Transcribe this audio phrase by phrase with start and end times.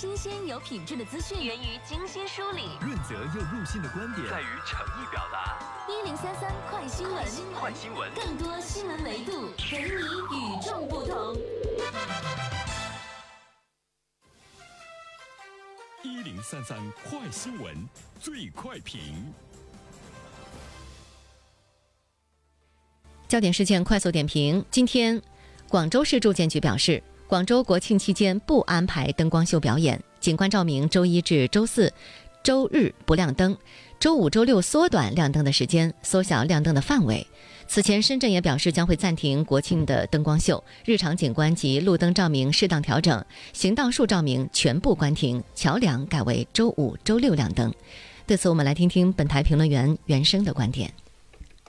[0.00, 5.58] 新鲜有品质的资讯源于精心梳理，润泽又入心的观点在于诚意表达。
[5.90, 7.22] 一零三三快新闻，
[7.52, 11.36] 快新闻，更多新闻维度，陪你与众不同。
[16.02, 17.86] 一零三三快新闻，
[18.18, 19.30] 最快评。
[23.28, 25.20] 焦点事件快速点评：今天，
[25.68, 31.92] 广州市住建局表示，广州国庆期间不安排灯光秀表演，景观照明周一至周四、
[32.42, 33.56] 周日不亮灯，
[34.00, 37.24] 周五、周六缩短亮灯的时间，缩小亮灯的范围。
[37.68, 47.72] 此前，深圳也表示将会暂停国庆的灯光秀，日常景观及路灯照明适当调整，行道树照明全部关停，桥梁改为周五、周六亮灯。
[48.26, 50.92] 对此，我们来听听本台评论员袁生的观点。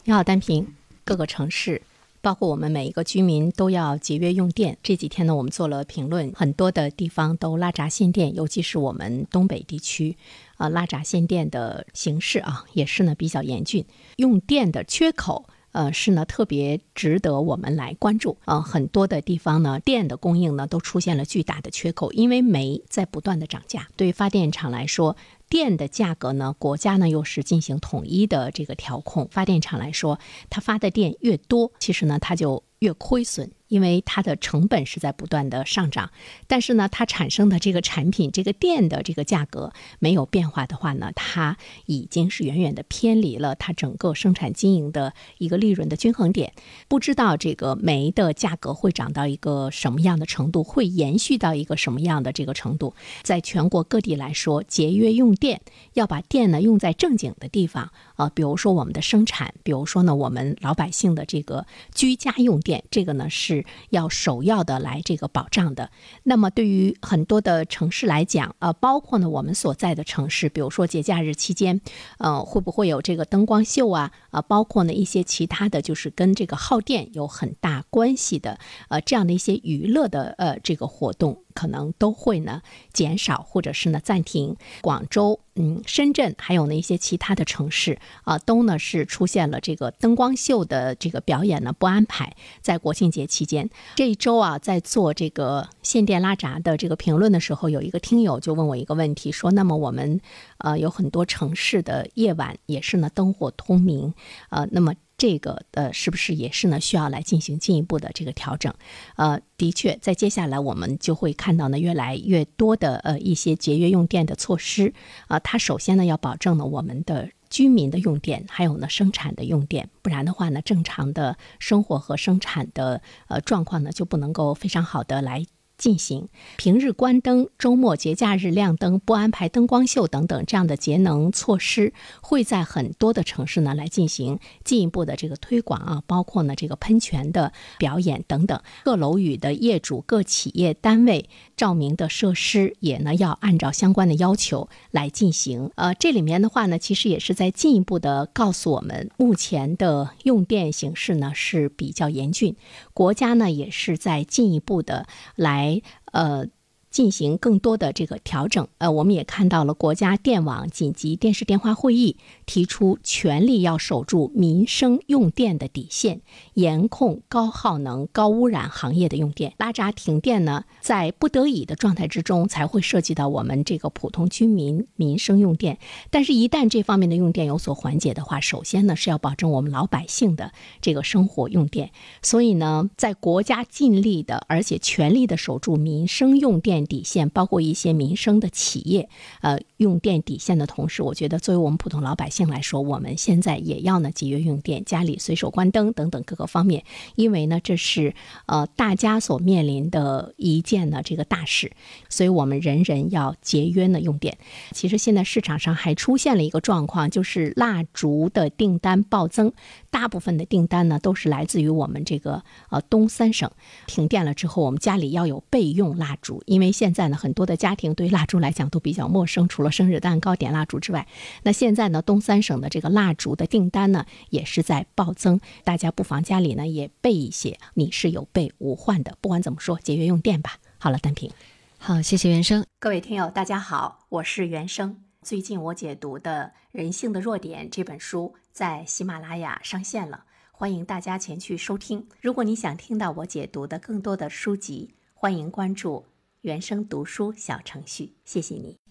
[0.05, 0.67] 你好，单平。
[1.03, 1.81] 各个城市，
[2.21, 4.77] 包括我们每一个居民都要节约用电。
[4.81, 10.15] 这几天呢，我们做了评论，很多的地方都拉闸限电，尤其是我们东北地区，
[10.57, 13.85] 啊，拉闸限电的形势啊，也是呢比较严峻，
[14.17, 15.45] 用电的缺口。
[15.71, 18.37] 呃，是呢，特别值得我们来关注。
[18.45, 23.87] 呃，很多的地方呢，电的供应呢都出现了巨大的缺口，因为煤在不断的涨价。
[23.95, 25.15] 对于发电厂来说，
[25.49, 29.27] 电的价格呢，国家呢又是进行统一的这个调控。
[29.31, 33.51] 发电厂来说，它发的电越多，其实呢，它就越亏损。
[33.71, 36.11] 因为它的成本是在不断的上涨，
[36.45, 46.51] 但是呢，它产生的这个产品，这个电的这个价格没有变化的话呢，它已经是远远的偏离了它整个生产经营的一个利润的均衡点。
[46.89, 52.93] 不知道这个煤的价格会涨到一个什么样的程度，会延续到一个什么样的这个程度？
[53.23, 55.61] 在全国各地来说，节约用电，
[55.93, 63.65] 要把电呢用在正经的地方啊，比如说我们的生产，比如说呢我们老百姓的这个居家用电，这个呢是。
[63.89, 65.89] 要首要的来这个保障的。
[66.23, 71.81] 那么对于很多的城市来讲，呃，包括呢我们所在的城市，比如说节假日期间，
[72.19, 74.11] 呃，会不会有这个灯光秀啊？
[74.29, 81.43] 啊，包括呢一些其他的就是跟这个耗电有很大关系的，呃，这样的一些娱乐的呃这个活动。
[81.53, 82.61] 可能都会呢
[82.93, 84.55] 减少，或者是呢暂停。
[84.81, 92.35] 广州、嗯，深圳，还有呢一些其他的城市啊，都呢是出现了这个灯光秀的这个表演呢不安排。
[92.61, 100.19] 在国庆节期间，这一周啊，在做这个限电拉闸的这个评论的时候，有一个听友就问我一个问题，说：那么我们
[100.57, 104.13] 呃有很多城市的夜晚也是呢灯火通明，
[104.49, 104.93] 呃，那么。
[105.21, 106.79] 这个呃，是不是也是呢？
[106.79, 108.73] 需要来进行进一步的这个调整？
[109.17, 114.91] 呃，的确，在接下来我们就会看到呢，越来越多的呃一些节约用电的措施
[115.27, 115.37] 啊。
[115.37, 125.45] 它首先呢要保证呢我们的居民的用电，还有呢生产的用电，不然的话呢，正常的生活和生产的呃状况呢就不能够非常好的来。
[125.81, 138.61] 进行平日关灯、周末节假日亮灯、不安排灯光秀等等这样的节能措施，会在很多的城市呢来进行进一步的这个推广啊，包括呢这个喷泉的表演等等。
[138.83, 141.27] 各楼宇的业主、各企业单位
[141.57, 145.71] 照明的设施也呢要按照相关的要求来进行。
[145.73, 152.55] 呃，这里面的话呢，其实也是在进一步的告诉我们，目前的用电形势呢是比较严峻，
[152.93, 155.70] 国家呢也是在进一步的来。
[156.11, 156.45] 呃。
[156.91, 166.19] 进行更多的这个调整，呃，我们也看到了国家电网紧急电视电话会议提出，全力要守住民生用电的底线，
[166.53, 169.53] 严控高耗能、高污染行业的用电。
[169.57, 175.79] 拉闸停电呢，在不得已的状态之中，才会涉及到我们这个普通居民民生用电。
[176.09, 180.51] 但是，一旦这方面的用电有所缓解的话，首先呢是要保证我们老百姓的
[180.81, 181.91] 这个生活用电。
[182.21, 186.80] 所以呢，在国家尽力的，而且全力的守住民生用电。
[186.85, 189.09] 底线包括一些民生的企业，
[189.41, 196.83] 呃，用电底线的同时，我觉得作为我们普通老百姓来说，我们现在也要呢节约用电，家里随手关灯等等各个方面，
[197.15, 198.13] 因为呢这是
[198.47, 201.71] 呃大家所面临的一件呢这个大事，
[202.09, 204.37] 所以我们人人要节约呢用电。
[204.71, 209.53] 其实现在市场上还出现了一个状况，就是蜡烛的订单暴增，
[209.91, 213.49] 大部分的订单呢都是来自于我们这个呃东三省。
[213.87, 216.71] 停电了之后，我们家里要有备用蜡烛，因为。
[216.81, 221.07] 现在呢，很多的家庭对蜡烛来讲都比较陌生，除了生日蛋糕点蜡烛之外，
[221.43, 229.17] 那现在呢，东三省的这个蜡烛的订单呢也是在暴增，大家不妨家里呢也备一些，你是有备无患的。
[229.21, 230.57] 不管怎么说，节约用电吧。
[230.77, 231.31] 好了，单平，
[231.77, 232.65] 好，谢谢原生。
[232.79, 235.01] 各位听友，大家好，我是原生。
[235.21, 242.07] 最近我解读的《人性的弱点》这本书在喜马拉雅上线了，欢迎大家前去收听。
[242.19, 246.05] 如果你想听到我解读的更多的书籍，欢迎关注。
[246.41, 248.15] 原声读书小程序。
[248.25, 248.81] 谢谢你。